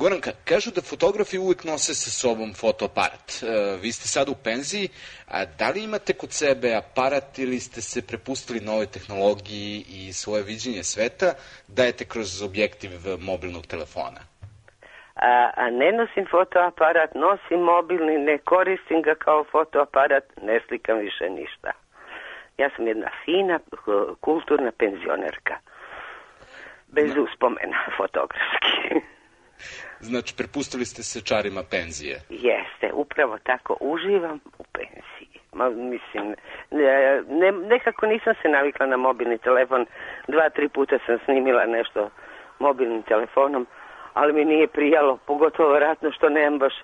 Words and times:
Goranka, 0.00 0.30
kažu 0.48 0.70
da 0.76 0.80
fotografi 0.90 1.38
uvek 1.38 1.64
nose 1.64 1.94
sa 1.94 2.10
sobom 2.10 2.50
fotoaparat. 2.60 3.28
E, 3.30 3.46
vi 3.82 3.90
ste 3.92 4.06
sad 4.08 4.28
u 4.28 4.36
penziji, 4.44 4.88
a 5.36 5.38
da 5.58 5.70
li 5.70 5.84
imate 5.84 6.12
kod 6.20 6.32
sebe 6.32 6.68
aparat 6.82 7.38
ili 7.38 7.58
ste 7.60 7.80
se 7.80 8.06
prepustili 8.10 8.60
nove 8.60 8.86
tehnologiji 8.86 9.76
i 9.98 10.12
svoje 10.12 10.42
viđenje 10.42 10.82
sveta 10.92 11.28
dajete 11.68 12.04
kroz 12.12 12.42
objektiv 12.48 12.90
mobilnog 13.30 13.66
telefona? 13.66 14.20
A, 15.14 15.50
a 15.62 15.70
ne 15.70 15.92
nosim 15.92 16.24
fotoaparat, 16.30 17.10
nosim 17.14 17.60
mobilni, 17.74 18.18
ne 18.18 18.38
koristim 18.38 19.02
ga 19.02 19.14
kao 19.14 19.44
fotoaparat, 19.52 20.24
ne 20.42 20.60
slikam 20.68 20.98
više 20.98 21.26
ništa. 21.40 21.70
Ja 22.58 22.70
sam 22.76 22.86
jedna 22.86 23.10
fina, 23.24 23.58
kulturna 24.20 24.72
penzionerka. 24.78 25.54
Bez 26.88 27.10
uspomena 27.24 27.80
fotografski. 27.96 28.94
Znači, 30.00 30.34
prepustili 30.36 30.84
ste 30.84 31.02
se 31.02 31.20
čarima 31.20 31.62
penzije. 31.70 32.16
Jeste, 32.28 32.92
upravo 32.94 33.38
tako. 33.42 33.76
Uživam 33.80 34.40
u 34.58 34.64
penziji. 34.72 35.40
Ma, 35.52 35.70
mislim, 35.70 36.34
ne, 36.70 37.22
ne, 37.28 37.52
nekako 37.52 38.06
nisam 38.06 38.34
se 38.42 38.48
navikla 38.48 38.86
na 38.86 38.96
mobilni 38.96 39.38
telefon. 39.38 39.86
Dva, 40.28 40.50
tri 40.50 40.68
puta 40.68 40.98
sam 41.06 41.18
snimila 41.24 41.66
nešto 41.66 42.10
mobilnim 42.58 43.02
telefonom, 43.02 43.66
ali 44.14 44.32
mi 44.32 44.44
nije 44.44 44.66
prijalo, 44.66 45.18
pogotovo 45.26 45.74
vratno 45.74 46.12
što 46.12 46.28
nemam 46.28 46.58
baš 46.58 46.74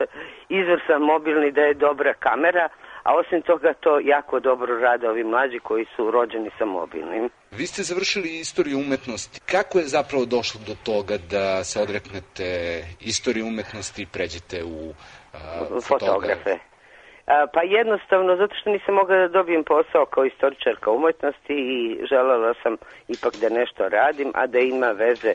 izvrsan 0.48 1.02
mobilni 1.02 1.52
da 1.52 1.60
je 1.60 1.74
dobra 1.74 2.14
kamera, 2.14 2.68
a 3.06 3.14
osim 3.20 3.42
toga 3.42 3.72
to 3.80 4.00
jako 4.00 4.40
dobro 4.40 4.80
rade 4.80 5.08
ovi 5.08 5.24
mlađi 5.24 5.58
koji 5.58 5.84
su 5.96 6.10
rođeni 6.10 6.50
sa 6.58 6.64
mobilnim. 6.64 7.30
Vi 7.50 7.66
ste 7.66 7.82
završili 7.82 8.28
istoriju 8.40 8.78
umetnosti. 8.78 9.40
Kako 9.52 9.78
je 9.78 9.84
zapravo 9.84 10.24
došlo 10.24 10.60
do 10.66 10.74
toga 10.84 11.16
da 11.30 11.64
se 11.64 11.80
odreknete 11.80 12.48
istorije 13.00 13.44
umetnosti 13.44 14.02
i 14.02 14.06
pređete 14.12 14.64
u 14.64 14.88
uh, 14.88 14.94
fotografe? 15.88 16.54
A, 17.26 17.46
pa 17.54 17.62
jednostavno, 17.62 18.36
zato 18.36 18.54
što 18.60 18.70
nisam 18.70 18.94
mogla 18.94 19.16
da 19.16 19.28
dobijem 19.28 19.64
posao 19.64 20.06
kao 20.06 20.24
istoričarka 20.24 20.90
umetnosti 20.90 21.54
i 21.74 22.06
želela 22.10 22.54
sam 22.62 22.76
ipak 23.08 23.32
da 23.40 23.48
nešto 23.48 23.88
radim, 23.88 24.30
a 24.34 24.46
da 24.46 24.58
ima 24.58 24.90
veze 24.90 25.32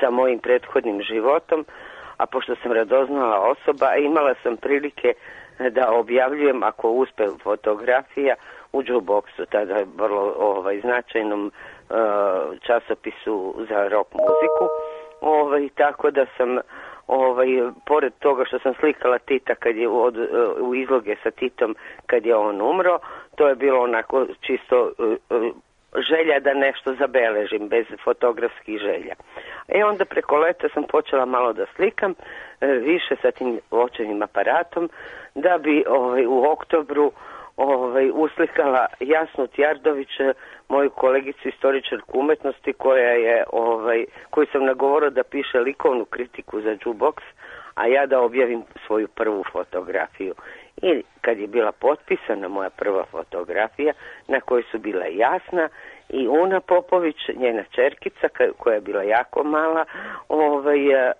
sa 0.00 0.10
mojim 0.10 0.38
prethodnim 0.38 1.02
životom, 1.02 1.64
a 2.20 2.26
pošto 2.26 2.56
sam 2.62 2.72
radoznala 2.72 3.40
osoba, 3.52 3.94
imala 3.96 4.34
sam 4.42 4.56
prilike 4.56 5.14
da 5.70 5.92
objavljujem 5.92 6.62
ako 6.62 6.90
uspe 6.90 7.24
fotografija 7.42 8.34
u 8.72 8.82
jukeboxu, 8.82 9.46
tada 9.50 9.74
je 9.74 9.86
vrlo 9.96 10.34
ovaj, 10.38 10.80
značajnom 10.80 11.46
uh, 11.46 11.96
časopisu 12.66 13.54
za 13.68 13.88
rock 13.88 14.14
muziku. 14.14 14.64
Ovaj, 15.20 15.68
tako 15.74 16.10
da 16.10 16.26
sam 16.36 16.58
ovaj, 17.06 17.48
pored 17.86 18.12
toga 18.18 18.44
što 18.44 18.58
sam 18.58 18.74
slikala 18.80 19.18
Tita 19.18 19.54
kad 19.54 19.76
je 19.76 19.88
od, 19.88 20.16
uh, 20.16 20.68
u 20.68 20.74
izloge 20.74 21.16
sa 21.22 21.30
Titom 21.30 21.76
kad 22.06 22.26
je 22.26 22.36
on 22.36 22.60
umro, 22.62 22.98
to 23.36 23.48
je 23.48 23.54
bilo 23.54 23.82
onako 23.82 24.26
čisto 24.40 24.92
uh 24.98 25.52
želja 25.96 26.40
da 26.40 26.54
nešto 26.54 26.94
zabeležim 26.94 27.68
bez 27.68 27.86
fotografskih 28.04 28.78
želja. 28.78 29.14
E 29.68 29.84
onda 29.84 30.04
preko 30.04 30.36
leta 30.36 30.68
sam 30.74 30.84
počela 30.84 31.24
malo 31.24 31.52
da 31.52 31.66
slikam 31.76 32.14
e, 32.60 32.66
više 32.66 33.16
sa 33.22 33.30
tim 33.30 33.60
očevim 33.70 34.22
aparatom 34.22 34.90
da 35.34 35.58
bi 35.58 35.84
ovaj, 35.88 36.26
u 36.26 36.44
oktobru 36.44 37.12
ovaj, 37.56 38.10
uslikala 38.14 38.86
Jasnu 39.00 39.46
Tjardović, 39.46 40.08
moju 40.68 40.90
kolegicu 40.90 41.48
istoričarku 41.48 42.18
umetnosti 42.18 42.72
koja 42.72 43.10
je, 43.10 43.44
ovaj, 43.52 44.04
koju 44.30 44.46
sam 44.52 44.64
nagovorila 44.64 45.10
da 45.10 45.22
piše 45.22 45.58
likovnu 45.58 46.04
kritiku 46.04 46.60
za 46.60 46.70
jukebox, 46.70 47.22
a 47.74 47.86
ja 47.86 48.06
da 48.06 48.20
objavim 48.20 48.62
svoju 48.86 49.08
prvu 49.08 49.44
fotografiju. 49.52 50.34
I 50.82 51.02
kad 51.20 51.38
je 51.38 51.46
bila 51.46 51.72
potpisana 51.72 52.48
moja 52.48 52.70
prva 52.70 53.04
fotografija 53.04 53.92
na 54.28 54.40
kojoj 54.40 54.62
su 54.70 54.78
bila 54.78 55.04
jasna 55.04 55.68
i 56.08 56.28
Una 56.28 56.60
Popović, 56.60 57.16
njena 57.36 57.62
čerkica 57.70 58.28
koja 58.58 58.74
je 58.74 58.80
bila 58.80 59.02
jako 59.02 59.44
mala, 59.44 59.84
ovaj, 60.28 60.94
a, 60.94 61.12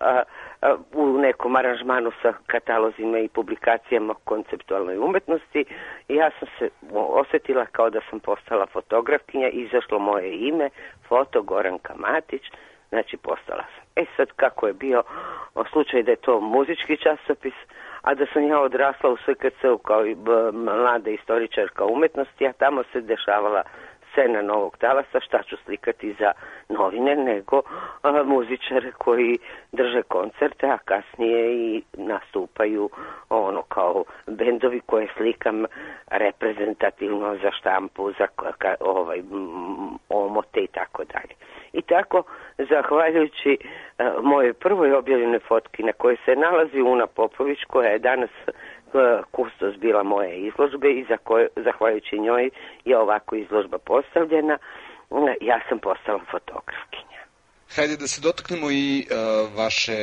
a, 0.61 0.77
u 0.95 1.19
nekom 1.19 1.57
aranžmanu 1.57 2.13
sa 2.23 2.33
katalozima 2.47 3.19
i 3.19 3.29
publikacijama 3.29 4.15
konceptualnoj 4.25 4.99
umetnosti 4.99 5.65
ja 6.09 6.31
sam 6.39 6.49
se 6.59 6.69
osetila 6.93 7.67
kao 7.67 7.91
da 7.91 8.01
sam 8.11 8.21
postala 8.21 8.67
fotografkinja, 8.67 9.49
izašlo 9.49 9.99
moje 9.99 10.37
ime, 10.37 10.71
foto 11.09 11.43
Goranka 11.43 11.95
Matić, 11.97 12.43
znači 12.89 13.17
postala 13.17 13.65
sam. 13.75 13.85
E 13.97 14.05
sad 14.17 14.29
kako 14.37 14.67
je 14.67 14.73
bio 14.73 15.03
slučaj 15.73 16.03
da 16.03 16.11
je 16.11 16.17
to 16.17 16.41
muzički 16.41 16.97
časopis, 16.97 17.55
a 18.03 18.15
da 18.15 18.27
sam 18.33 18.49
ja 18.49 18.61
odrasla 18.61 19.11
u 19.11 19.17
SKC-u 19.17 19.79
kao 19.79 20.07
i 20.07 20.17
mlada 20.53 21.11
istoričarka 21.11 21.85
umetnosti, 21.85 22.47
a 22.47 22.53
tamo 22.53 22.83
se 22.93 23.01
dešavala 23.01 23.63
scena 24.13 24.43
novog 24.43 24.77
talasa, 24.79 25.21
šta 25.21 25.43
ću 25.43 25.57
slikati 25.65 26.15
za 26.19 26.33
novine, 26.69 27.17
nego 27.17 27.63
a, 28.03 28.23
muzičare 28.23 28.93
koji 28.99 29.39
drže 29.73 30.03
koncerte, 30.03 30.67
a 30.67 30.79
kasnije 30.79 31.55
i 31.55 31.83
nastupaju 31.97 32.91
ono 33.29 33.63
kao 33.63 34.05
bendovi 34.27 34.81
koje 34.87 35.09
slikam 35.17 35.65
reprezentativno 36.07 37.37
za 37.43 37.51
štampu, 37.51 38.13
za 38.19 38.27
ka, 38.59 38.75
ovaj, 38.81 39.23
omote 40.09 40.61
i 40.61 40.67
tako 40.67 41.05
dalje. 41.05 41.35
I 41.73 41.83
tako, 41.83 42.23
zahvaljujući 42.59 43.59
a, 43.99 44.13
moje 44.23 44.53
prvoj 44.53 44.93
objavljene 44.93 45.39
fotki 45.39 45.83
na 45.83 45.93
kojoj 45.93 46.17
se 46.25 46.37
nalazi 46.37 46.81
Una 46.81 47.07
Popović, 47.07 47.59
koja 47.65 47.89
je 47.89 47.99
danas 47.99 48.31
kustos 49.31 49.77
bila 49.81 50.03
moje 50.03 50.47
izložbe 50.49 50.89
i 50.91 51.05
za 51.09 51.17
koje, 51.17 51.49
zahvaljujući 51.57 52.19
njoj 52.19 52.51
je 52.85 52.99
ovako 52.99 53.37
izložba 53.37 53.79
postavljena. 53.79 54.59
Ja 55.41 55.61
sam 55.69 55.79
postala 55.79 56.21
fotografkinja. 56.31 57.21
Hajde 57.77 57.97
da 57.97 58.07
se 58.07 58.21
dotaknemo 58.21 58.71
i 58.71 59.07
uh, 59.07 59.57
vaše 59.57 59.97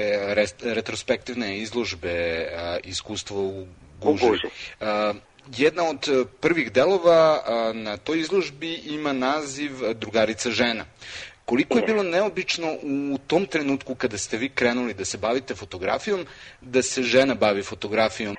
retrospektivne 0.64 1.58
izložbe 1.58 2.48
uh, 2.48 2.78
iskustvo 2.84 3.42
u 3.42 3.66
Guži. 4.02 4.26
U 4.26 4.30
Guži. 4.30 4.48
Uh, 4.48 5.16
jedna 5.58 5.84
od 5.84 6.28
prvih 6.42 6.72
delova 6.72 7.40
uh, 7.40 7.76
na 7.76 7.98
toj 7.98 8.20
izložbi 8.20 8.74
ima 8.74 9.14
naziv 9.14 9.72
Drugarica 9.94 10.52
žena. 10.52 10.86
Koliko 11.46 11.78
je 11.78 11.84
bilo 11.86 12.04
neobično 12.04 12.68
u 13.14 13.18
tom 13.28 13.46
trenutku 13.46 13.96
kada 13.96 14.18
ste 14.18 14.38
vi 14.38 14.50
krenuli 14.50 14.94
da 14.94 15.06
se 15.06 15.18
bavite 15.18 15.56
fotografijom, 15.56 16.26
da 16.62 16.82
se 16.82 17.04
žena 17.04 17.36
bavi 17.36 17.64
fotografijom? 17.64 18.36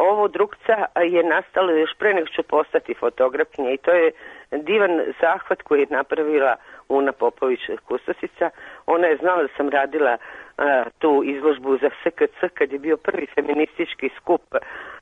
Ovo 0.00 0.28
drugca 0.28 0.86
je 1.02 1.22
nastalo 1.22 1.72
još 1.72 1.94
pre 1.98 2.14
nego 2.14 2.26
ću 2.26 2.42
postati 2.42 2.94
fotografkinja 2.94 3.70
i 3.70 3.76
to 3.76 3.90
je 3.90 4.12
divan 4.50 5.00
zahvat 5.20 5.62
koji 5.62 5.80
je 5.80 5.86
napravila 5.90 6.56
Una 6.88 7.12
Popović 7.12 7.60
Kustosica. 7.88 8.50
Ona 8.86 9.06
je 9.06 9.16
znala 9.16 9.42
da 9.42 9.48
sam 9.56 9.68
radila 9.68 10.16
a, 10.58 10.84
tu 10.98 11.22
izložbu 11.24 11.78
za 11.78 11.90
SKC 12.00 12.38
kad 12.54 12.72
je 12.72 12.78
bio 12.78 12.96
prvi 12.96 13.26
feministički 13.34 14.10
skup 14.16 14.42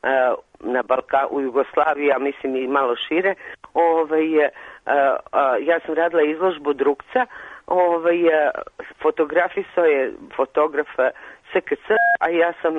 a, 0.03 0.35
na 0.61 0.83
Balka 0.83 1.27
u 1.31 1.41
Jugoslaviji, 1.41 2.13
a 2.13 2.19
mislim 2.19 2.57
i 2.57 2.69
malo 2.69 2.97
šire. 2.97 3.35
Ovaj, 3.75 4.45
a, 4.45 5.17
a, 5.33 5.57
ja 5.61 5.81
sam 5.87 5.95
radila 5.95 6.23
izložbu 6.23 6.73
drugca, 6.73 7.27
ovaj, 7.67 8.19
fotografisao 9.03 9.85
je 9.85 10.13
fotograf 10.37 10.89
SKC, 11.61 11.87
a 12.21 12.29
ja 12.29 12.53
sam 12.63 12.75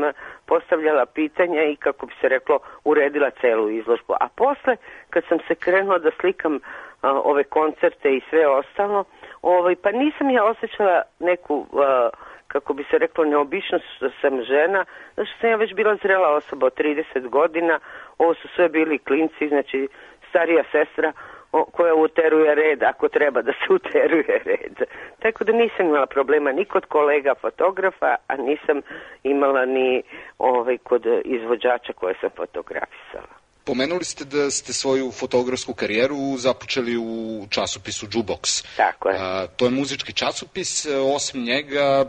postavljala 0.46 1.06
pitanja 1.06 1.64
i 1.64 1.76
kako 1.76 2.06
bi 2.06 2.14
se 2.22 2.30
reklo 2.30 2.60
uredila 2.84 3.30
celu 3.42 3.70
izložbu. 3.70 4.14
A 4.20 4.28
posle 4.36 4.78
kad 5.10 5.24
sam 5.30 5.38
se 5.48 5.56
krenula 5.56 5.98
da 5.98 6.12
slikam 6.20 6.60
a, 7.02 7.12
ove 7.12 7.44
koncerte 7.44 8.16
i 8.16 8.22
sve 8.30 8.48
ostalo, 8.48 9.04
ovaj, 9.42 9.76
pa 9.76 9.92
nisam 9.92 10.30
ja 10.30 10.44
osjećala 10.44 11.02
neku 11.20 11.66
a, 11.74 12.10
kako 12.48 12.74
bi 12.74 12.84
se 12.84 12.98
reklo, 12.98 13.26
neobičnost 13.26 13.86
što 13.96 14.10
sam 14.22 14.44
žena, 14.44 14.86
znači 15.14 15.32
sam 15.42 15.50
ja 15.50 15.56
već 15.56 15.74
bila 15.74 15.96
zrela 15.96 16.30
osoba 16.30 16.66
od 16.66 16.74
30 16.78 17.30
godina, 17.30 17.80
ovo 18.18 18.34
su 18.34 18.48
sve 18.56 18.70
bili 18.70 18.98
klinci, 18.98 19.48
znači 19.48 19.88
starija 20.30 20.64
sestra, 20.72 21.12
koja 21.52 21.96
uteruje 21.96 22.56
red 22.56 22.84
ako 22.84 23.08
treba 23.10 23.42
da 23.42 23.52
se 23.52 23.74
uteruje 23.80 24.42
red. 24.46 24.88
Tako 25.20 25.44
da 25.44 25.52
nisam 25.52 25.86
imala 25.86 26.06
problema 26.06 26.52
ni 26.52 26.66
kod 26.66 26.86
kolega 26.86 27.34
fotografa, 27.42 28.16
a 28.28 28.36
nisam 28.36 28.82
imala 29.24 29.66
ni 29.66 30.04
ovaj, 30.38 30.78
kod 30.78 31.06
izvođača 31.26 31.94
koje 31.94 32.16
sam 32.22 32.30
fotografisala. 32.36 33.40
Pomenuli 33.64 34.04
ste 34.04 34.26
da 34.26 34.52
ste 34.52 34.74
svoju 34.74 35.12
fotografsku 35.12 35.74
karijeru 35.74 36.38
započeli 36.38 36.98
u 36.98 37.48
časopisu 37.50 38.06
Jukebox. 38.06 38.66
Tako 38.78 39.10
je. 39.10 39.16
A, 39.20 39.48
to 39.48 39.66
je 39.66 39.72
muzički 39.72 40.14
časopis, 40.14 40.86
osim 41.16 41.44
njega 41.44 42.06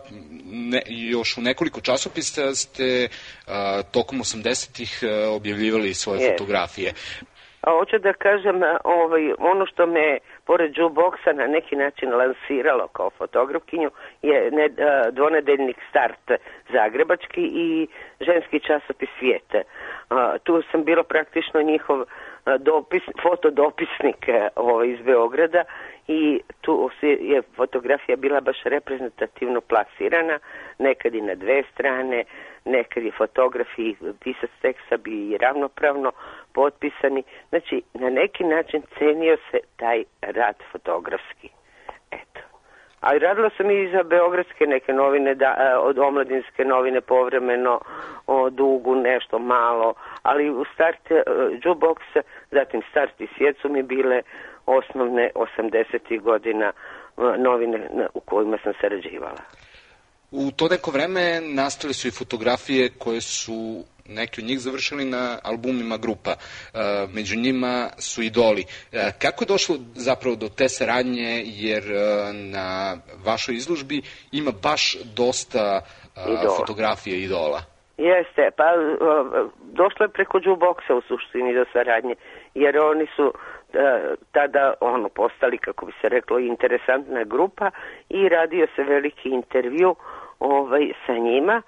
ne, 0.50 0.82
još 0.87 1.37
u 1.38 1.40
nekoliko 1.40 1.81
časopisa 1.81 2.54
ste 2.54 3.08
a, 3.46 3.82
tokom 3.82 4.19
80-ih 4.19 5.00
objavljivali 5.31 5.94
svoje 5.94 6.20
yes. 6.20 6.32
fotografije. 6.32 6.92
A 7.61 7.71
hoću 7.71 7.99
da 7.99 8.12
kažem, 8.12 8.62
ovaj, 8.85 9.33
ono 9.39 9.67
što 9.67 9.87
me 9.87 10.19
pored 10.47 10.73
jukeboxa 10.77 11.33
na 11.33 11.47
neki 11.47 11.77
način 11.77 12.15
lansiralo 12.15 12.89
kao 12.89 13.11
fotografkinju 13.11 13.91
je 14.23 14.51
ne, 14.51 14.69
dvonedeljnik 15.11 15.77
Start 15.91 16.31
Zagrebački 16.73 17.43
i 17.43 17.89
ženski 18.21 18.61
časopis 18.61 19.09
Svijete. 19.19 19.62
Tu 20.43 20.62
sam 20.71 20.85
bilo 20.85 21.03
praktično 21.03 21.62
njihov 21.62 22.05
dopis, 22.59 23.03
fotodopisnik 23.23 24.29
ovaj, 24.57 24.89
iz 24.89 25.01
Beograda 25.01 25.65
i 26.11 26.41
tu 26.61 26.91
je 27.03 27.43
fotografija 27.57 28.17
bila 28.17 28.41
baš 28.41 28.62
reprezentativno 28.65 29.61
plasirana, 29.61 30.39
nekad 30.79 31.15
i 31.15 31.21
na 31.21 31.35
dve 31.35 31.62
strane, 31.73 32.25
nekad 32.65 33.03
je 33.03 33.12
fotograf 33.19 33.79
i 33.79 33.97
pisac 34.21 34.51
teksta 34.62 34.97
bi 34.97 35.37
ravnopravno 35.41 36.12
potpisani. 36.55 37.23
Znači, 37.49 37.83
na 37.95 38.11
neki 38.11 38.45
način 38.45 38.83
cenio 38.99 39.37
se 39.51 39.59
taj 39.77 40.05
rad 40.23 40.57
fotografski. 40.73 41.49
Eto. 42.11 42.41
Ali 43.01 43.19
radila 43.19 43.51
sam 43.57 43.71
i 43.71 43.91
za 43.93 44.03
beogradske 44.03 44.67
neke 44.67 44.93
novine, 44.93 45.35
da, 45.35 45.81
od 45.83 45.99
omladinske 45.99 46.65
novine 46.65 47.01
povremeno, 47.01 47.81
o 48.27 48.51
dugu 48.51 48.95
nešto 48.95 49.39
malo, 49.39 49.95
ali 50.23 50.51
u 50.51 50.65
start 50.75 51.11
uh, 51.11 51.19
jukeboxa, 51.65 52.23
zatim 52.50 52.82
start 52.91 53.20
i 53.20 53.26
svijet 53.37 53.56
su 53.62 53.69
mi 53.69 53.82
bile 53.82 54.23
osnovne 54.67 55.31
80. 55.35 56.20
godina 56.20 56.73
novine 57.38 57.88
u 58.14 58.20
kojima 58.20 58.58
sam 58.64 58.73
sarađivala. 58.81 59.43
U 60.31 60.50
to 60.50 60.69
neko 60.69 60.91
vreme 60.91 61.41
nastale 61.41 61.93
su 61.93 62.08
i 62.08 62.11
fotografije 62.11 62.91
koje 62.99 63.20
su 63.20 63.85
neki 64.08 64.41
od 64.41 64.47
njih 64.47 64.61
završili 64.61 65.05
na 65.05 65.38
albumima 65.43 65.97
grupa. 65.97 66.35
Među 67.12 67.37
njima 67.37 67.91
su 67.99 68.23
idoli. 68.23 68.64
Kako 69.19 69.44
je 69.44 69.47
došlo 69.47 69.76
zapravo 69.94 70.37
do 70.37 70.49
te 70.49 70.69
saradnje, 70.69 71.43
jer 71.47 71.85
na 72.32 72.99
vašoj 73.25 73.55
izložbi 73.55 74.02
ima 74.32 74.52
baš 74.62 74.97
dosta 75.17 75.81
idola. 76.17 76.56
fotografija 76.56 77.17
idola? 77.17 77.62
Jeste, 78.00 78.50
pa 78.56 78.64
došlo 79.73 80.05
je 80.05 80.08
preko 80.08 80.38
jukeboxa 80.38 80.94
u 80.94 81.00
suštini 81.00 81.55
do 81.55 81.64
saradnje, 81.73 82.14
jer 82.55 82.79
oni 82.79 83.06
su 83.17 83.32
tada 84.32 84.75
ono 84.81 85.08
postali, 85.08 85.58
kako 85.58 85.87
bi 85.87 85.93
se 86.00 86.08
reklo, 86.08 86.38
interesantna 86.38 87.25
grupa 87.25 87.70
i 88.08 88.29
radio 88.29 88.67
se 88.76 88.82
veliki 88.82 89.29
intervju 89.29 89.97
ovaj, 90.38 90.93
sa 91.06 91.12
njima, 91.12 91.62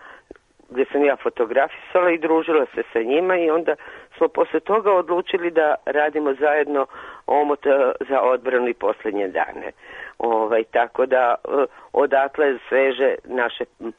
gde 0.71 0.85
sam 0.93 1.05
ja 1.05 1.17
fotografisala 1.17 2.11
i 2.11 2.19
družila 2.19 2.67
se 2.75 2.83
sa 2.93 3.03
njima 3.03 3.37
i 3.37 3.51
onda 3.51 3.75
smo 4.17 4.29
posle 4.29 4.61
toga 4.61 4.93
odlučili 4.93 5.51
da 5.51 5.75
radimo 5.87 6.35
zajedno 6.35 6.87
omot 7.27 7.67
e, 7.67 7.71
za 8.09 8.21
odbranu 8.21 8.69
i 8.69 8.75
poslednje 8.75 9.29
dane. 9.29 9.73
Ovaj, 10.19 10.65
tako 10.65 11.07
da 11.07 11.35
e, 11.35 11.49
odatle 11.93 12.59
sveže 12.69 13.15
naše 13.25 13.65
e, 13.65 13.91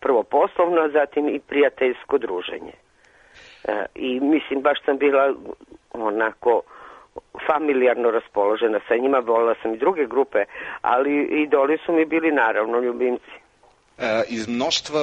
prvo 0.00 0.22
poslovno, 0.22 0.88
zatim 0.88 1.28
i 1.28 1.40
prijateljsko 1.40 2.18
druženje. 2.18 2.72
I 3.94 4.20
mislim, 4.20 4.62
baš 4.62 4.78
sam 4.84 4.98
bila 4.98 5.34
onako 5.92 6.62
familijarno 7.46 8.10
raspoložena 8.10 8.80
sa 8.88 8.96
njima, 8.96 9.18
volila 9.18 9.54
sam 9.62 9.74
i 9.74 9.78
druge 9.78 10.06
grupe, 10.06 10.38
ali 10.82 11.42
idoli 11.42 11.78
su 11.86 11.92
mi 11.92 12.04
bili 12.04 12.32
naravno 12.32 12.80
ljubimci. 12.80 13.30
E, 13.98 14.22
iz 14.28 14.48
mnoštva 14.48 15.00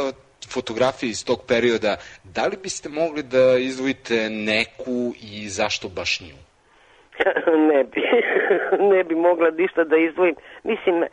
fotografije 0.53 1.09
iz 1.09 1.25
tog 1.25 1.39
perioda, 1.47 1.95
da 2.23 2.45
li 2.45 2.57
biste 2.63 2.89
mogli 2.89 3.23
da 3.23 3.57
izdvojite 3.59 4.29
neku 4.29 5.13
i 5.21 5.49
zašto 5.49 5.89
baš 5.89 6.21
nju? 6.21 6.37
ne 7.71 7.83
bi, 7.83 8.01
ne 8.93 9.03
bi 9.03 9.15
mogla 9.15 9.49
ništa 9.49 9.83
da 9.83 9.97
izdvojim. 9.97 10.35
Mislim, 10.63 11.03
e, 11.03 11.07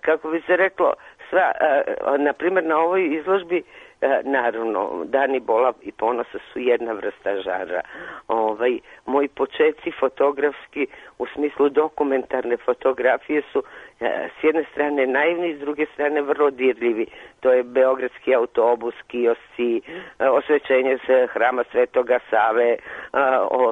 kako 0.00 0.30
bi 0.30 0.42
se 0.46 0.56
reklo, 0.56 0.94
sva, 1.30 1.52
e, 1.60 1.84
na 2.18 2.32
primjer 2.32 2.64
na 2.64 2.78
ovoj 2.78 3.14
izložbi 3.20 3.62
E, 4.04 4.22
naravno, 4.24 5.04
dani 5.04 5.40
bola 5.40 5.72
i 5.82 5.92
ponosa 5.92 6.38
su 6.52 6.58
jedna 6.58 6.92
vrsta 6.92 7.40
žara. 7.40 7.80
Ovaj, 8.28 8.78
moji 9.06 9.28
početci 9.28 9.90
fotografski 10.00 10.86
u 11.18 11.26
smislu 11.26 11.68
dokumentarne 11.68 12.56
fotografije 12.56 13.42
su 13.52 13.62
e, 14.00 14.28
s 14.40 14.44
jedne 14.44 14.64
strane 14.72 15.06
naivni, 15.06 15.54
s 15.54 15.58
druge 15.58 15.86
strane 15.94 16.22
vrlo 16.22 16.50
dirljivi. 16.50 17.06
To 17.40 17.52
je 17.52 17.62
Beogradski 17.62 18.34
autobus, 18.34 18.94
kiosci, 19.06 19.82
osvećenje 20.18 20.98
se 21.06 21.26
hrama 21.32 21.64
Svetoga 21.70 22.18
Save, 22.30 22.76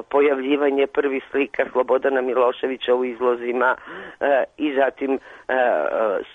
pojavljivanje 0.09 0.87
prvi 0.87 1.21
slika 1.31 1.65
Slobodana 1.71 2.21
Miloševića 2.21 2.95
u 2.95 3.05
izlozima 3.05 3.75
i 4.57 4.73
zatim 4.75 5.19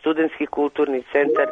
studentski 0.01 0.47
kulturni 0.47 1.03
centar 1.13 1.47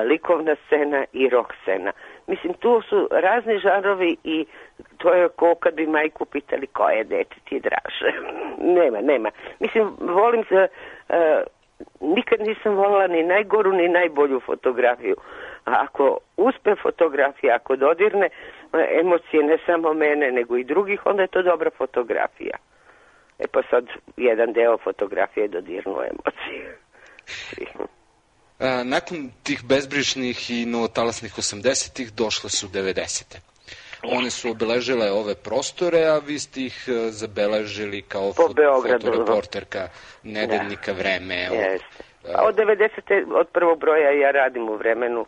likovna 0.00 0.56
scena 0.66 1.04
i 1.12 1.28
rock 1.28 1.52
scena. 1.62 1.92
Mislim, 2.26 2.54
tu 2.54 2.82
su 2.88 3.08
razni 3.10 3.58
žanrovi 3.58 4.16
i 4.24 4.46
to 4.98 5.14
je 5.14 5.28
ko 5.28 5.54
kad 5.54 5.74
bi 5.74 5.86
majku 5.86 6.24
pitali 6.24 6.66
koje 6.66 7.04
dete 7.04 7.36
ti 7.44 7.60
draže. 7.60 8.12
nema, 8.80 9.00
nema. 9.00 9.30
Mislim, 9.60 9.96
volim 10.00 10.44
se, 10.44 10.68
uh, 11.08 11.16
nikad 12.00 12.40
nisam 12.40 12.74
volila 12.74 13.06
ni 13.06 13.22
najgoru 13.22 13.72
ni 13.72 13.88
najbolju 13.88 14.40
fotografiju. 14.40 15.16
A 15.64 15.72
ako 15.84 16.18
uspe 16.36 16.74
fotografija, 16.82 17.54
ako 17.54 17.76
dodirne 17.76 18.28
emocije 19.00 19.42
ne 19.42 19.58
samo 19.66 19.94
mene, 19.94 20.32
nego 20.32 20.56
i 20.56 20.64
drugih, 20.64 21.06
onda 21.06 21.22
je 21.22 21.28
to 21.28 21.42
dobra 21.42 21.70
fotografija. 21.78 22.56
E 23.38 23.44
pa 23.52 23.62
sad, 23.70 23.84
jedan 24.16 24.52
deo 24.52 24.78
fotografije 24.78 25.48
dodirnu 25.48 25.96
emocije. 26.12 26.78
nakon 28.84 29.30
tih 29.42 29.64
bezbrižnih 29.64 30.50
i 30.50 30.66
novotalasnih 30.66 31.32
80-ih 31.34 32.12
došle 32.12 32.50
su 32.50 32.68
90-te. 32.68 33.38
One 34.02 34.30
su 34.30 34.50
obeležile 34.50 35.12
ove 35.12 35.34
prostore, 35.34 36.04
a 36.06 36.18
vi 36.18 36.38
ste 36.38 36.60
ih 36.60 36.84
e, 36.88 36.92
zabeležili 37.10 38.02
kao 38.02 38.32
po 38.36 38.48
Beogradu, 38.54 39.06
fotoreporterka 39.06 39.88
nedeljnika 40.22 40.92
da. 40.92 40.98
Vreme. 40.98 41.34
Jeste. 41.34 42.02
Pa 42.22 42.42
od 42.42 42.54
90. 42.54 43.34
od 43.34 43.48
prvog 43.48 43.78
broja 43.78 44.10
ja 44.10 44.30
radim 44.30 44.68
u 44.68 44.76
vremenu 44.76 45.26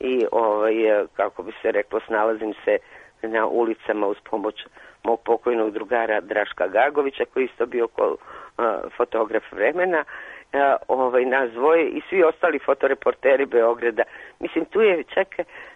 i 0.00 0.26
ovaj, 0.32 1.00
e, 1.00 1.06
kako 1.16 1.42
bi 1.42 1.52
se 1.62 1.72
reklo, 1.72 2.00
snalazim 2.06 2.54
se 2.64 2.78
na 3.22 3.46
ulicama 3.46 4.06
uz 4.06 4.16
pomoć 4.30 4.66
mog 5.04 5.20
pokojnog 5.24 5.70
drugara 5.70 6.20
Draška 6.20 6.66
Gagovića 6.66 7.24
koji 7.32 7.44
isto 7.44 7.66
bio 7.66 7.88
ko, 7.88 8.06
uh, 8.12 8.64
fotograf 8.96 9.52
vremena 9.52 10.04
a, 10.52 10.76
ovaj, 10.88 11.24
nas 11.24 11.50
dvoje 11.50 11.88
i 11.88 12.02
svi 12.08 12.22
ostali 12.22 12.58
fotoreporteri 12.58 13.46
Beograda. 13.46 14.02
Mislim, 14.40 14.64
tu 14.64 14.80
je 14.80 15.04
čak 15.14 15.28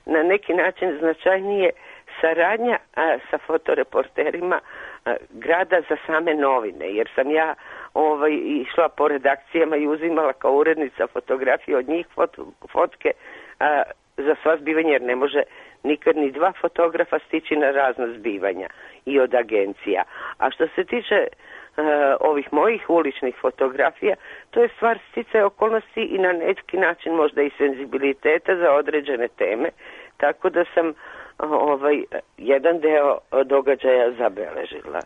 na 0.07 0.23
neki 0.23 0.55
način 0.55 0.99
značajnije 0.99 1.71
saradnja 2.21 2.79
a, 2.95 3.19
sa 3.31 3.39
fotoreporterima 3.39 4.61
a, 5.05 5.17
grada 5.31 5.81
za 5.89 5.97
same 6.07 6.35
novine, 6.35 6.95
jer 6.95 7.09
sam 7.15 7.31
ja 7.31 7.55
ovaj, 7.95 8.33
išla 8.45 8.89
po 8.89 9.09
redakcijama 9.09 9.77
i 9.77 9.87
uzimala 9.87 10.33
kao 10.33 10.53
urednica 10.53 11.07
fotografije 11.07 11.77
od 11.77 11.89
njih 11.89 12.07
fot, 12.15 12.39
fotke 12.73 13.11
a, 13.61 13.83
za 14.17 14.35
sva 14.43 14.57
zbivanja, 14.57 14.91
jer 14.91 15.03
ne 15.03 15.17
može 15.17 15.43
nikad 15.83 16.17
ni 16.17 16.31
dva 16.31 16.53
fotografa 16.61 17.19
stići 17.19 17.57
na 17.57 17.71
razna 17.71 18.07
zbivanja 18.19 18.69
i 19.07 19.21
od 19.21 19.35
agencija. 19.35 20.03
A 20.39 20.51
što 20.51 20.69
se 20.69 20.85
tiče 20.85 21.27
uh, 21.27 21.85
ovih 22.21 22.53
mojih 22.53 22.91
uličnih 22.91 23.35
fotografija, 23.41 24.15
to 24.51 24.63
je 24.63 24.69
stvar 24.77 24.99
stice 25.11 25.45
okolnosti 25.45 26.03
i 26.03 26.19
na 26.19 26.33
neki 26.33 26.77
način 26.77 27.13
možda 27.13 27.43
i 27.43 27.51
senzibiliteta 27.59 28.57
za 28.57 28.73
određene 28.73 29.29
teme, 29.29 29.69
tako 30.17 30.51
da 30.51 30.65
sam 30.75 30.95
ovaj 31.39 32.03
jedan 32.39 32.81
deo 32.81 33.19
događaja 33.45 34.13
zabeležila. 34.13 35.01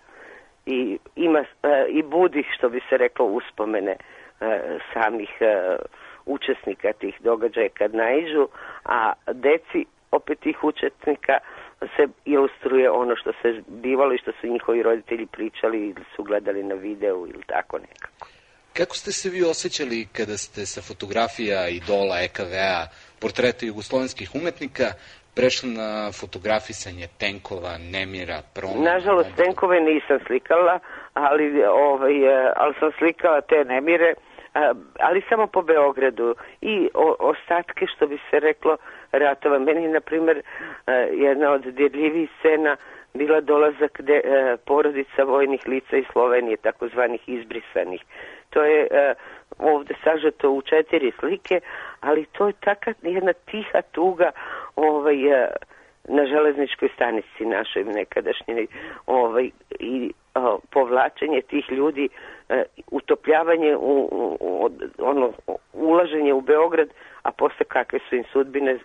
I 0.66 0.98
ima 1.16 1.40
uh, 1.40 1.70
i 1.88 2.02
budi 2.02 2.44
što 2.56 2.68
bi 2.68 2.80
se 2.88 2.96
reklo 2.96 3.26
uspomene 3.26 3.96
uh, 3.96 4.48
samih 4.92 5.30
učesnika 6.26 6.92
tih 6.92 7.14
događaja 7.20 7.68
kad 7.68 7.94
naiđu, 7.94 8.48
a 8.84 9.12
deci 9.26 9.86
opet 10.10 10.40
tih 10.40 10.64
učesnika 10.64 11.38
se 11.80 12.06
ilustruje 12.24 12.90
ono 12.90 13.16
što 13.16 13.32
se 13.42 13.62
bivalo 13.68 14.14
i 14.14 14.18
što 14.18 14.32
su 14.40 14.46
njihovi 14.46 14.82
roditelji 14.82 15.26
pričali 15.26 15.78
ili 15.78 16.04
su 16.16 16.22
gledali 16.22 16.62
na 16.62 16.74
videu 16.74 17.26
ili 17.26 17.42
tako 17.46 17.78
nekako. 17.78 18.26
Kako 18.72 18.94
ste 18.96 19.12
se 19.12 19.30
vi 19.30 19.42
osjećali 19.44 20.08
kada 20.12 20.36
ste 20.36 20.66
sa 20.66 20.80
fotografija 20.82 21.68
idola 21.68 22.16
EKV-a, 22.22 22.86
portreta 23.20 23.66
jugoslovenskih 23.66 24.30
umetnika, 24.34 24.84
prešli 25.36 25.70
na 25.70 26.12
fotografisanje 26.20 27.06
tenkova, 27.18 27.78
nemira, 27.78 28.38
promena? 28.54 28.92
Nažalost, 28.92 29.30
tenkove 29.36 29.80
nisam 29.80 30.18
slikala, 30.26 30.78
ali, 31.14 31.64
ovaj, 31.64 32.14
ali 32.56 32.74
sam 32.80 32.90
slikala 32.98 33.40
te 33.40 33.64
nemire, 33.64 34.14
ali 35.00 35.22
samo 35.28 35.46
po 35.46 35.62
Beogradu 35.62 36.34
i 36.60 36.88
o, 36.94 37.16
ostatke, 37.18 37.86
što 37.86 38.06
bi 38.06 38.18
se 38.30 38.40
reklo, 38.40 38.76
ratova. 39.12 39.58
Meni, 39.58 39.88
na 39.88 40.00
primer, 40.00 40.42
jedna 41.12 41.50
od 41.50 41.62
dirljivih 41.62 42.30
scena 42.38 42.76
bila 43.14 43.40
dolazak 43.40 44.00
de, 44.00 44.20
porodica 44.64 45.22
vojnih 45.22 45.60
lica 45.66 45.96
iz 45.96 46.04
Slovenije, 46.12 46.56
takozvanih 46.56 47.28
izbrisanih, 47.28 48.04
to 48.50 48.62
je 48.64 48.88
ovde 49.58 49.94
sažeto 50.04 50.50
u 50.50 50.62
četiri 50.62 51.12
slike, 51.20 51.60
ali 52.00 52.24
to 52.24 52.46
je 52.46 52.52
taka 52.60 52.92
jedna 53.02 53.32
tiha 53.32 53.82
tuga 53.92 54.30
ovaj, 54.76 55.16
na 56.08 56.26
železničkoj 56.26 56.88
stanici 56.94 57.44
našoj 57.44 57.84
nekadašnjoj 57.84 58.66
ovaj, 59.06 59.50
i 59.78 60.12
povlačenje 60.70 61.40
tih 61.40 61.72
ljudi, 61.72 62.08
e, 62.48 62.64
utopljavanje 62.90 63.76
u, 63.76 64.08
u, 64.40 64.70
ono, 64.98 65.32
ulaženje 65.72 66.32
u 66.34 66.40
Beograd, 66.40 66.88
a 67.22 67.32
posle 67.32 67.66
kakve 67.68 67.98
su 68.08 68.16
im 68.16 68.24
sudbine 68.32 68.78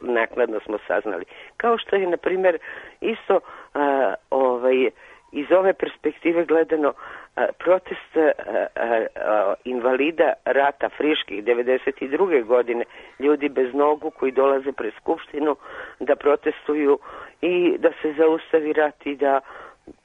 nakladno 0.00 0.60
smo 0.60 0.78
saznali. 0.86 1.24
Kao 1.56 1.78
što 1.78 1.96
je, 1.96 2.06
na 2.06 2.16
primjer, 2.16 2.58
isto 3.00 3.40
a, 3.74 4.14
ovaj, 4.30 4.90
iz 5.32 5.46
ove 5.52 5.72
perspektive 5.72 6.44
gledano 6.44 6.92
a, 7.36 7.46
protest 7.58 8.16
a, 8.16 9.54
invalida 9.64 10.32
rata 10.44 10.88
friških 10.88 11.44
92. 11.44 12.44
godine, 12.44 12.84
ljudi 13.18 13.48
bez 13.48 13.74
nogu 13.74 14.10
koji 14.10 14.32
dolaze 14.32 14.72
pre 14.72 14.90
Skupštinu 15.00 15.56
da 16.00 16.16
protestuju 16.16 16.98
i 17.40 17.78
da 17.78 17.90
se 18.02 18.12
zaustavi 18.12 18.72
rat 18.72 19.06
i 19.06 19.16
da, 19.16 19.40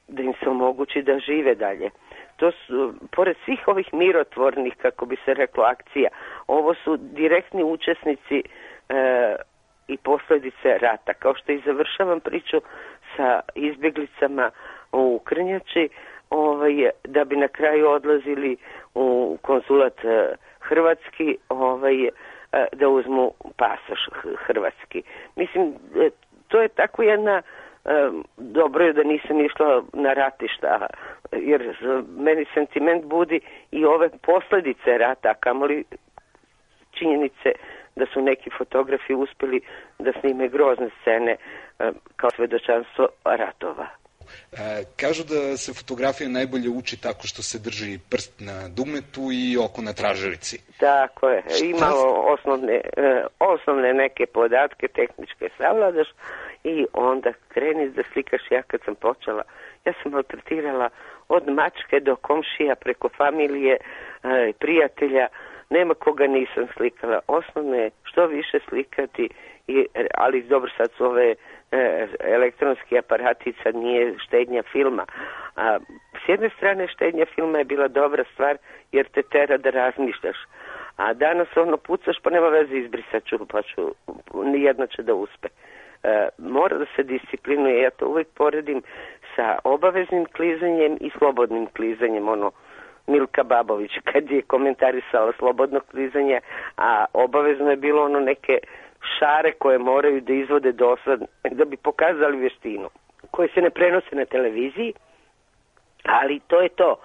da 0.08 0.24
im 0.24 0.34
se 0.44 0.50
omogući 0.50 1.02
da 1.02 1.20
žive 1.20 1.56
dalje. 1.56 1.90
To 2.36 2.52
su, 2.52 2.94
pored 3.12 3.38
svih 3.46 3.68
ovih 3.68 3.94
mirotvornih, 3.94 4.74
kako 4.82 5.06
bi 5.06 5.16
se 5.26 5.34
reklo, 5.34 5.64
akcija, 5.64 6.10
ovo 6.48 6.74
su 6.74 6.98
direktni 6.98 7.64
učesnici 7.64 8.44
e, 8.90 9.36
i 9.88 9.98
posledice 9.98 10.78
rata. 10.78 11.14
Kao 11.14 11.36
što 11.36 11.52
i 11.52 11.62
završavam 11.66 12.20
priču 12.20 12.62
sa 13.18 13.40
izbjeglicama 13.56 14.52
u 14.92 15.20
Krnjači, 15.24 15.90
ovaj, 16.30 16.90
da 17.04 17.26
bi 17.26 17.36
na 17.36 17.48
kraju 17.48 17.90
odlazili 17.90 18.58
u 18.96 19.38
konzulat 19.42 20.06
e, 20.06 20.36
Hrvatski, 20.60 21.38
ovaj, 21.50 22.06
e, 22.06 22.12
da 22.74 22.90
uzmu 22.90 23.32
pasoš 23.58 24.00
Hrvatski. 24.38 25.04
Mislim, 25.36 25.74
e, 25.96 26.10
to 26.48 26.62
je 26.62 26.68
tako 26.68 27.04
jedna 27.04 27.42
dobro 28.38 28.86
je 28.86 28.94
da 28.94 29.04
nisam 29.04 29.46
išla 29.46 29.84
na 29.94 30.14
ratišta, 30.14 30.88
jer 31.32 31.78
meni 32.18 32.46
sentiment 32.54 33.06
budi 33.06 33.40
i 33.72 33.86
ove 33.86 34.10
posledice 34.10 34.98
rata, 34.98 35.34
kamoli 35.34 35.84
činjenice 36.92 37.52
da 37.96 38.06
su 38.06 38.22
neki 38.22 38.50
fotografi 38.58 39.14
uspeli 39.14 39.62
da 40.00 40.12
snime 40.20 40.48
grozne 40.48 40.90
scene 41.02 41.36
kao 42.16 42.30
svedočanstvo 42.32 43.08
ratova. 43.24 43.88
E, 44.52 44.84
kažu 45.02 45.24
da 45.24 45.58
se 45.58 45.74
fotografija 45.74 46.30
najbolje 46.30 46.70
uči 46.70 47.02
tako 47.02 47.28
što 47.28 47.42
se 47.42 47.60
drži 47.60 48.00
prst 48.10 48.34
na 48.40 48.70
dugmetu 48.70 49.22
i 49.34 49.58
oko 49.58 49.82
na 49.82 49.94
tražilici. 49.94 50.58
Tako 50.80 51.30
je. 51.30 51.44
Imalo 51.64 52.06
osnovne, 52.34 52.82
e, 52.98 53.26
osnovne 53.40 53.94
neke 53.94 54.26
podatke 54.26 54.88
tehničke 54.88 55.50
savladaš 55.58 56.08
i 56.64 56.86
onda 56.94 57.34
kreni 57.48 57.90
da 57.90 58.04
slikaš. 58.14 58.42
Ja 58.52 58.62
kad 58.62 58.80
sam 58.86 58.96
počela, 58.96 59.44
ja 59.86 59.94
sam 60.04 60.12
maltretirala 60.12 60.90
od 61.28 61.44
mačke 61.48 62.00
do 62.00 62.16
komšija 62.16 62.76
preko 62.76 63.10
familije, 63.18 63.78
e, 63.78 64.54
prijatelja, 64.60 65.28
nema 65.70 65.94
koga 65.94 66.28
nisam 66.28 66.68
slikala. 66.78 67.20
Osnovno 67.28 67.76
je 67.76 67.92
što 68.04 68.28
više 68.28 68.60
slikati, 68.70 69.30
i, 69.68 69.86
ali 70.14 70.44
dobro 70.44 70.72
sad 70.78 70.90
su 70.98 71.06
ove 71.06 71.36
elektronski 72.20 72.98
aparati 72.98 73.54
sad 73.64 73.76
nije 73.76 74.16
štednja 74.20 74.64
filma. 74.72 75.06
A, 75.56 75.80
s 76.26 76.30
jedne 76.30 76.50
strane 76.58 76.88
štednja 76.88 77.26
filma 77.36 77.58
je 77.58 77.64
bila 77.64 77.88
dobra 77.88 78.24
stvar 78.34 78.58
jer 78.92 79.06
te 79.08 79.22
tera 79.24 79.58
da 79.58 79.70
razmišljaš. 79.70 80.38
A 80.98 81.14
danas 81.14 81.48
ono 81.58 81.78
pucaš 81.78 82.18
pa 82.24 82.30
nema 82.30 82.48
veze 82.48 82.78
izbrisat 82.78 83.24
ću 83.24 83.46
pa 83.48 83.62
ću, 83.62 83.94
nijedno 84.44 84.88
će 84.88 85.04
da 85.04 85.14
uspe. 85.14 85.48
E, 86.04 86.30
mora 86.38 86.78
da 86.78 86.86
se 86.96 87.04
disciplinuje, 87.04 87.82
ja 87.82 87.90
to 87.90 88.08
uvijek 88.08 88.28
poredim 88.28 88.82
sa 89.36 89.60
obaveznim 89.64 90.26
klizanjem 90.26 90.98
i 91.02 91.12
slobodnim 91.18 91.68
klizanjem, 91.76 92.30
ono 92.30 92.52
Milka 93.08 93.44
Babović 93.44 93.92
kad 94.04 94.32
je 94.32 94.42
komentarisala 94.42 95.32
slobodno 95.40 95.80
klizanje, 95.80 96.40
a 96.78 97.06
obavezno 97.14 97.70
je 97.70 97.78
bilo 97.78 98.04
ono 98.04 98.20
neke 98.20 98.60
šare 99.20 99.52
koje 99.52 99.78
moraju 99.78 100.22
da 100.22 100.34
izvode 100.34 100.72
dosad 100.72 101.20
da 101.52 101.66
bi 101.66 101.78
pokazali 101.78 102.38
vještinu 102.38 102.90
koje 103.32 103.50
se 103.54 103.62
ne 103.62 103.70
prenose 103.70 104.16
na 104.16 104.26
televiziji 104.26 104.94
ali 106.06 106.40
to 106.48 106.62
je 106.62 106.70
to. 106.70 106.96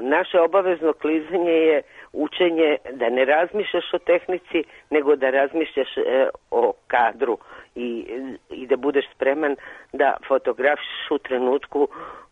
Naše 0.00 0.40
obavezno 0.40 0.92
klizanje 0.92 1.52
je 1.52 1.82
učenje 2.12 2.76
da 2.92 3.08
ne 3.08 3.24
razmišljaš 3.24 3.94
o 3.94 3.98
tehnici 3.98 4.64
nego 4.90 5.16
da 5.16 5.30
razmišljaš 5.30 5.96
e, 5.96 6.28
o 6.50 6.72
kadru 6.86 7.38
i, 7.74 8.06
i 8.50 8.66
da 8.66 8.76
budeš 8.76 9.04
spreman 9.14 9.56
da 9.92 10.16
fotografiš 10.28 11.10
u 11.10 11.18
trenutku 11.18 11.88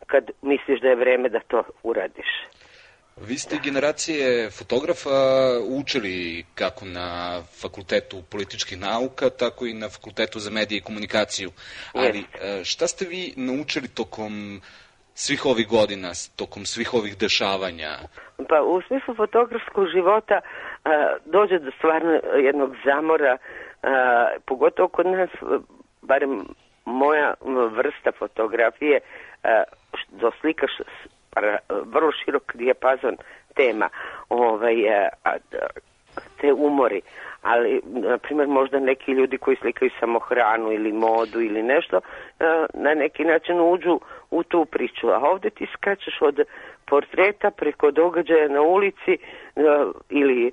kad 0.07 0.31
misliš 0.43 0.81
da 0.81 0.89
je 0.89 0.95
vreme 0.95 1.29
da 1.29 1.41
to 1.41 1.63
uradiš 1.83 2.27
Vi 3.29 3.39
ste 3.39 3.57
generacije 3.65 4.51
fotografa 4.51 5.11
učili 5.81 6.45
kako 6.55 6.85
na 6.85 7.41
fakultetu 7.63 8.17
političkih 8.31 8.79
nauka, 8.81 9.31
tako 9.31 9.67
i 9.67 9.75
na 9.75 9.89
fakultetu 9.89 10.39
za 10.39 10.51
medije 10.51 10.79
i 10.79 10.83
komunikaciju. 10.83 11.51
Ali 11.95 12.19
e, 12.19 12.65
šta 12.65 12.87
ste 12.87 13.05
vi 13.05 13.35
naučili 13.37 13.89
tokom 13.89 14.61
svih 15.15 15.47
ovih 15.47 15.69
godina, 15.69 16.11
tokom 16.37 16.65
svih 16.65 16.95
ovih 16.95 17.19
dešavanja? 17.19 17.93
Pa 18.49 18.63
u 18.63 18.83
smislu 18.83 19.15
fotografskog 19.15 19.87
života 19.95 20.41
a, 20.85 20.91
e, 20.91 21.17
dođe 21.25 21.59
do 21.59 21.71
stvarno 21.79 22.11
jednog 22.47 22.77
zamora, 22.85 23.37
a, 23.37 23.89
e, 24.37 24.39
pogotovo 24.47 24.89
kod 24.89 25.07
nas, 25.07 25.31
barem 26.03 26.45
moja 26.85 27.35
vrsta 27.77 28.13
fotografije, 28.19 29.01
a, 29.43 29.63
doslikaš 30.09 30.73
vrlo 31.85 32.13
širok 32.13 32.57
dijapazon 32.57 33.17
tema 33.55 33.89
ovaj, 34.29 34.87
e, 34.87 35.09
te 36.41 36.53
umori. 36.53 37.01
Ali 37.43 37.81
na 37.85 38.19
primjer 38.19 38.49
možda 38.49 38.79
neki 38.79 39.13
ljudi 39.13 39.39
koji 39.39 39.57
slikaju 39.57 39.91
samo 40.01 40.19
hranu 40.19 40.73
ili 40.73 40.93
modu 40.93 41.41
ili 41.41 41.63
nešto 41.63 41.97
e, 41.97 42.01
na 42.75 42.95
neki 42.95 43.25
način 43.25 43.61
uđu 43.61 44.01
u 44.31 44.43
tu 44.43 44.65
priču. 44.65 45.09
A 45.09 45.19
ovde 45.19 45.51
ti 45.51 45.67
skačeš 45.75 46.19
od 46.21 46.41
portreta 46.87 47.51
preko 47.51 47.91
događaja 47.91 48.49
na 48.49 48.61
ulici 48.61 49.19
ili 50.09 50.53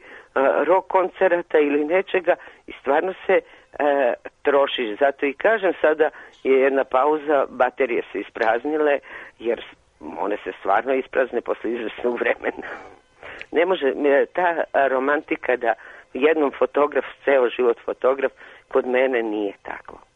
rock 0.66 0.88
koncerata 0.88 1.60
ili 1.60 1.86
nečega 1.86 2.36
i 2.68 2.72
stvarno 2.82 3.14
se 3.26 3.34
e, 3.34 4.14
trošiš. 4.42 5.00
Zato 5.00 5.26
i 5.26 5.34
kažem 5.34 5.74
sada 5.82 6.10
je 6.44 6.60
jedna 6.60 6.84
pauza 6.84 7.46
baterije 7.50 8.04
se 8.12 8.20
ispraznile 8.20 9.00
jer 9.40 9.64
one 10.00 10.38
se 10.44 10.52
stvarno 10.60 10.94
isprazne 10.94 11.42
posle 11.42 11.72
izvesnog 11.72 12.20
vremena. 12.20 12.68
Ne 13.52 13.66
može, 13.66 13.94
ta 14.34 14.64
romantika 14.88 15.56
da 15.56 15.74
jednom 16.14 16.52
fotograf, 16.60 17.06
ceo 17.26 17.50
život 17.50 17.78
fotograf, 17.86 18.32
kod 18.68 18.88
mene 18.88 19.24
nije 19.24 19.54
tako. 19.64 20.07